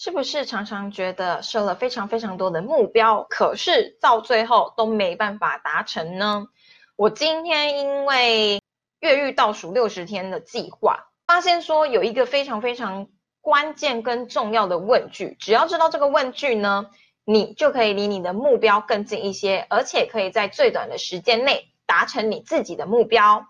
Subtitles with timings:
[0.00, 6.46] 是不是常常觉得设了非常非常多的目标，可是到最后都没办法达成呢？
[6.94, 8.62] 我今天因为
[9.00, 13.08] 越狱倒数六十天的计划，发现说有一个非常非常
[13.40, 16.86] 关键跟重要的问句，只要知道这个问句呢，
[17.24, 23.44] 你就可以离你的目标更近一些，而且可以在最短的时间内达成你自己的目标。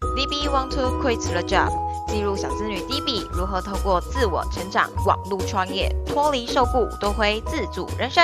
[0.00, 1.83] DB want to quit the job？
[2.14, 8.22] 记录小资女 DB 如何透过自我成长、网络创业，脱离受雇，夺回自主人生。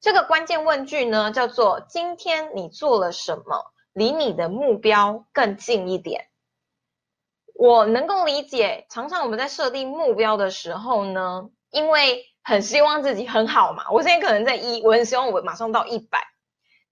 [0.00, 6.26] 这个关键问句呢，叫做“今天你做了什么，离你的目标更近一点？”
[7.58, 13.90] 我能够理解，常常我们在设定目标的时候呢，因为很希望自己很好嘛。
[13.90, 16.20] 我现在可能在一，我很希望我马上到一百，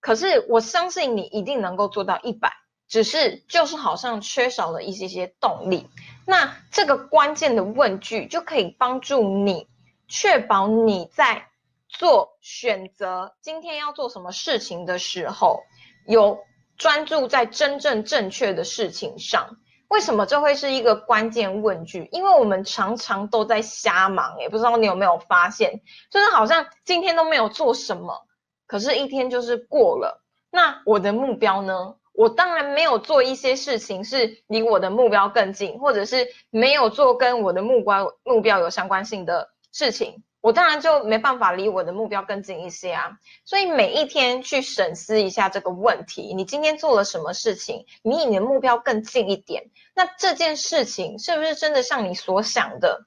[0.00, 2.52] 可是我相信你一定能够做到一百。
[2.92, 5.88] 只是就是好像缺少了一些些动力，
[6.26, 9.66] 那这个关键的问句就可以帮助你
[10.08, 11.48] 确保你在
[11.88, 15.62] 做选择，今天要做什么事情的时候，
[16.06, 16.38] 有
[16.76, 19.56] 专注在真正正确的事情上。
[19.88, 22.10] 为什么这会是一个关键问句？
[22.12, 25.80] 因为我们常常都在瞎忙，也不知道你有没有发现，
[26.10, 28.26] 就是好像今天都没有做什么，
[28.66, 30.22] 可是一天就是过了。
[30.50, 31.94] 那我的目标呢？
[32.12, 43.18] 我当然没有做一些事情是离我的目标更近，或者是没有做跟我的目标目标有相关性的事情，我当然就没办法离我的目标更近一些啊。
[43.44, 49.70] 所以每一天去审视一下这个问题：你今天做了什么事情，离你的目标更近一点？
[49.94, 53.06] 那这件事情是不是真的像你所想的，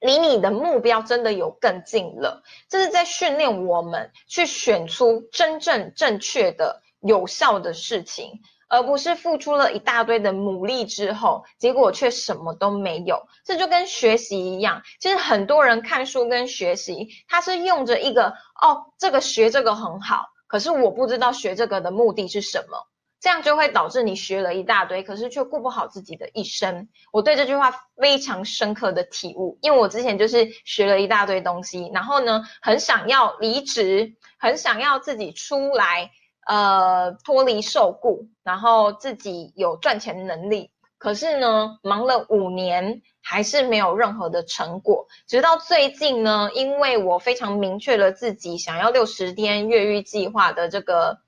[0.00, 2.42] 离你的目标真的有更近了？
[2.70, 6.82] 这是在训练我们去选出真正正确的。
[7.00, 13.26] 有效的事情，而不是付出了一大堆的努力之后，结果却什么都没有。
[13.44, 22.86] 这就跟学习一样，其实很多人看书跟学习，他是用着一个哦，这个学这个很好，可是我不知道学这个的目的是什么，
[23.18, 26.88] 这样就会导致你学了一大堆，可是却顾不好自己的一生。
[27.12, 36.10] 我对这句话非常深刻的体悟，因为我之前就是学了一大堆东西，然后呢，很想要离职，很想要自己出来。
[36.50, 45.06] 呃，脱离受雇，然后自己有赚钱能力，可是呢，忙了五年还是没有任何的成果。
[45.28, 51.18] 直到最近呢，因为我非常明确了自己想要六十天越狱计划的这个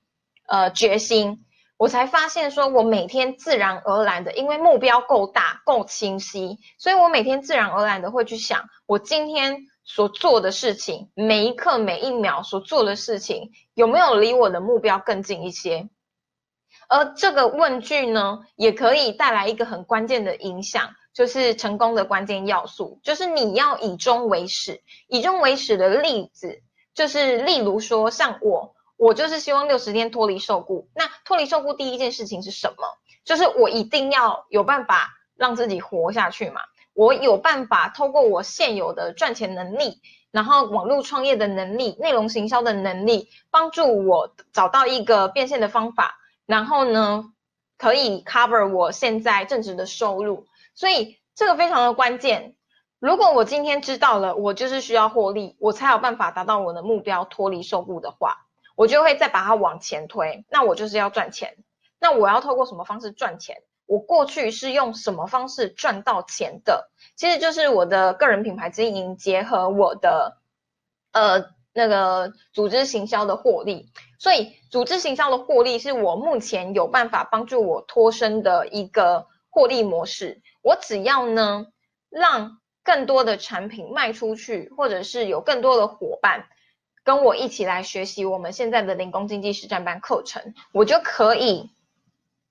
[0.49, 1.45] 呃决心，
[1.77, 9.69] 我才发现说，我每天自然而然的，因为目标够大、够清晰，所以我每天自然而然的会去想，我今天。
[9.85, 15.89] 所做的事情，每一刻每一秒所做的事情，有没有离我的目标更近一些？
[16.89, 24.83] 而这个问句呢，也可以带来一个很关键的影响，就是成功的关键要素，就是你要以终为始。
[25.09, 26.63] 以终为始的例子，
[26.95, 30.89] 就是例如说，像我，我就是希望六十天脱离受雇。
[30.95, 32.87] 那脱离受雇第一件事情是什么？
[33.25, 36.61] 就是我一定要有办法让自己活下去嘛。
[36.95, 47.33] 我有办法透过我现有的赚钱能力，然后网络创业的能力、内容行销的能力，帮助我找到一个变现的方法，然后呢，
[47.79, 50.47] 可以 cover 我现在正职的收入。
[50.75, 52.57] 所以这个非常的关键。
[52.99, 60.45] 如果我今天知道了，我就是需要获利，我才有办法达到我的目标，脱离受雇的话，我就会再把它往前推。
[60.49, 61.57] 那我就是要赚钱，
[61.99, 63.57] 那我要透过什么方式赚钱？
[63.93, 66.89] 我过去是用什么方式赚到钱的？
[67.15, 70.39] 其实就是我的个人品牌经营结合我的
[71.13, 71.45] 呃
[71.75, 80.41] 那个组织行销的获利，所以组织行销的获利是我目前有办法帮助我脱身的一个获利模式。
[80.63, 81.67] 我只要呢
[82.09, 86.47] 让更多的产品卖出去，或者是有更多的伙伴
[87.05, 91.69] 跟我一起来学习我们现在的零工经济实战班课程，我就可以。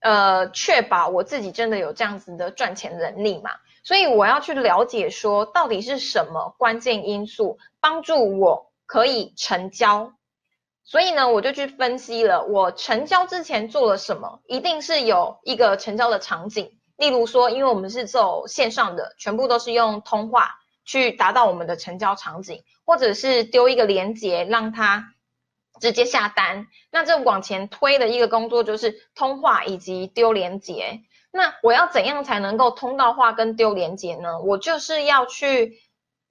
[0.01, 3.51] 呃，确保我自己真的有这样子的赚钱能力嘛？
[3.84, 10.13] 所以我要去了解说，到底是什么关键因素帮助我可以成交？
[10.83, 16.71] 所以呢，我就去分析了，我成交之前做了什么，一定是有一个成交的场景。
[16.98, 25.13] 例如说，因为我们是走线上的，全部都是用通话去达到我们的成交场景，或者是丢一个连接让他。
[25.81, 31.01] 直接下单，那这往前推的一个工作就是通话以及丢连接。
[31.33, 34.39] 那我要怎样才能够通道化跟丢连接呢？
[34.42, 35.80] 我就是要去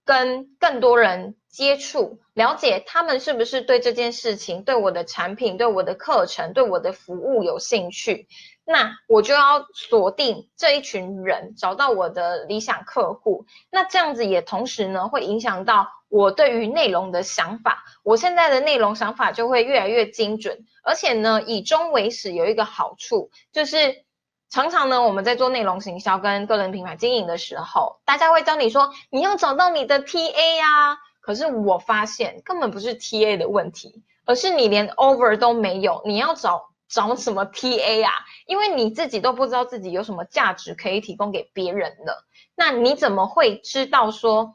[0.05, 8.29] 跟更多人接触，了解他们是不是对这件事情、对我的产品、对我的课程、对我的服务有兴趣。
[8.73, 13.45] 那我就要锁定这一群人，找到我的理想客户。
[13.69, 17.83] 那这样子也同时呢，会影响到我对于内容的想法。
[18.05, 24.05] 我现在的内容想法就会越来越精准，而且呢，以终为始有一个好处，就是
[24.51, 30.97] 常常呢，我们在做内容行销跟个人品牌经营的时候，大家会教你说，你要找到你的 TA 呀。
[31.21, 36.70] 可是我发现根本不是 TA 的问题，而是你连 over 都没有，你要找。
[36.91, 38.11] 找什么 TA 啊？
[38.47, 42.25] 因为你自己都不知道自己有什么价值可以提供给别人的，
[42.57, 44.55] 那你怎么会知道说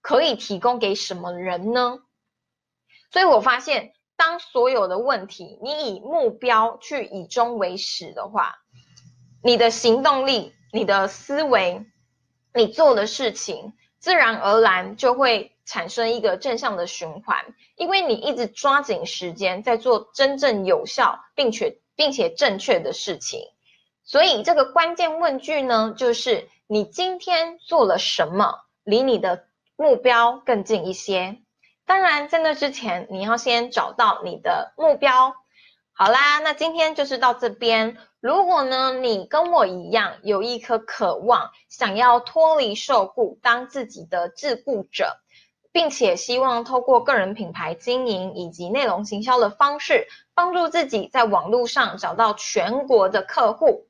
[0.00, 1.98] 可以提供给什么人呢？
[3.10, 8.56] 所以我发现，当所有的问题你以目标去以终为始的话，
[9.42, 11.84] 你的行动力、你的思维、
[12.52, 15.53] 你做的事情，自然而然就会。
[15.64, 23.40] 产生一个正向的循环，因为你一直抓紧时间在做真正有效并且并且正确的事情，
[24.04, 29.44] 所以这个关键问句呢，就是你今天做了什么，离你的
[29.76, 31.38] 目标更近一些。
[31.86, 35.34] 当然，在那之前，你要先找到你的目标。
[35.92, 37.96] 好啦，那今天就是到这边。
[38.20, 45.18] 如果呢，你跟我一样有一颗渴望，想要脱离受雇，当自己的自雇者。
[45.74, 53.88] 并且希望透过个人品牌经营以及内容行销的方式，帮助自己在网络上找到全国的客户，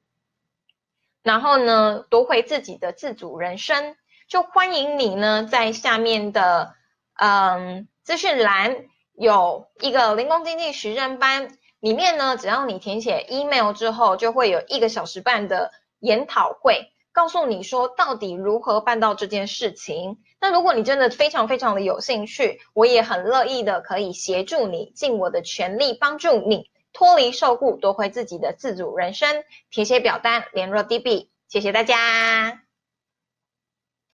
[1.22, 3.96] 然后呢夺回自己的自主人生，
[4.26, 6.74] 就欢迎你呢在下面的
[7.16, 15.70] 嗯资讯栏有一个零工经济实战班，里面呢只要你填写 email 之后，就会有一个小时半的
[16.00, 16.93] 研讨会。
[17.14, 20.18] 告诉你说到底如何办到这件事情？
[20.40, 29.44] 那如果你真的非常非常的有兴趣，我也很乐意的可以协助你，尽我的全力帮助你脱离受雇，夺回自己的自主人生。
[29.70, 32.63] 填写表单，联络 DB，谢谢大家。